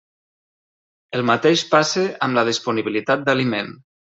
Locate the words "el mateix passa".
1.17-2.07